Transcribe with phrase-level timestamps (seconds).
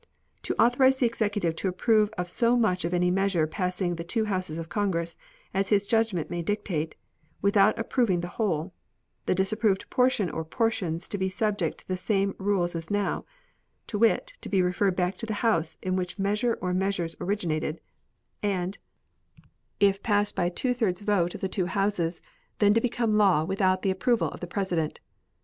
[0.41, 4.25] To authorize the Executive to approve of so much of any measure passing the two
[4.25, 5.15] Houses of Congress
[5.53, 6.95] as his judgment may dictate,
[7.39, 8.73] without approving the whole,
[9.27, 13.25] the disapproved portion or portions to be subjected to the same rules as now,
[13.85, 17.15] to wit, to be referred back to the House in which the measure or measures
[17.21, 17.79] originated,
[18.41, 18.79] and,
[19.79, 22.23] if passed by a two thirds vote of the two Houses,
[22.57, 24.99] then to become a law without the approval of the President.